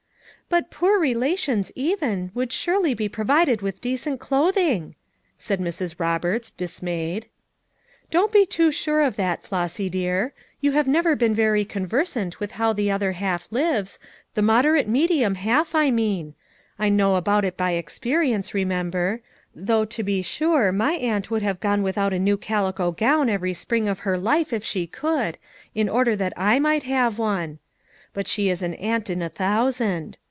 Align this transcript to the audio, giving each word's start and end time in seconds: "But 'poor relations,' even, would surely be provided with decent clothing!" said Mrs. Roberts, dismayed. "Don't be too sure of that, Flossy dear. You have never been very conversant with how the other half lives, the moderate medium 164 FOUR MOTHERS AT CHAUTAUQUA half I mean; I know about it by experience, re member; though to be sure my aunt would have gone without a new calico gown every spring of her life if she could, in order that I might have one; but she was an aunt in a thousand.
"But 0.49 0.69
'poor 0.69 0.99
relations,' 0.99 1.71
even, 1.75 2.29
would 2.33 2.51
surely 2.51 2.93
be 2.93 3.07
provided 3.07 3.61
with 3.61 3.79
decent 3.79 4.19
clothing!" 4.19 4.95
said 5.37 5.61
Mrs. 5.61 5.97
Roberts, 5.97 6.51
dismayed. 6.51 7.27
"Don't 8.09 8.33
be 8.33 8.45
too 8.45 8.69
sure 8.69 8.99
of 8.99 9.15
that, 9.15 9.43
Flossy 9.43 9.89
dear. 9.89 10.33
You 10.59 10.73
have 10.73 10.89
never 10.89 11.15
been 11.15 11.33
very 11.33 11.63
conversant 11.63 12.41
with 12.41 12.51
how 12.59 12.73
the 12.73 12.91
other 12.91 13.13
half 13.13 13.47
lives, 13.49 13.97
the 14.33 14.41
moderate 14.41 14.89
medium 14.89 15.35
164 15.35 15.71
FOUR 15.71 15.91
MOTHERS 15.91 15.93
AT 15.93 15.95
CHAUTAUQUA 15.95 16.09
half 16.09 16.19
I 16.19 16.19
mean; 16.19 16.35
I 16.77 16.89
know 16.93 17.15
about 17.15 17.45
it 17.45 17.55
by 17.55 17.71
experience, 17.71 18.53
re 18.53 18.65
member; 18.65 19.21
though 19.55 19.85
to 19.85 20.03
be 20.03 20.21
sure 20.21 20.73
my 20.73 20.95
aunt 20.95 21.31
would 21.31 21.43
have 21.43 21.61
gone 21.61 21.81
without 21.81 22.11
a 22.11 22.19
new 22.19 22.35
calico 22.35 22.91
gown 22.91 23.29
every 23.29 23.53
spring 23.53 23.87
of 23.87 23.99
her 23.99 24.17
life 24.17 24.51
if 24.51 24.65
she 24.65 24.85
could, 24.85 25.37
in 25.73 25.87
order 25.87 26.13
that 26.17 26.33
I 26.35 26.59
might 26.59 26.83
have 26.83 27.17
one; 27.17 27.59
but 28.13 28.27
she 28.27 28.49
was 28.49 28.61
an 28.61 28.73
aunt 28.73 29.09
in 29.09 29.21
a 29.21 29.29
thousand. 29.29 30.17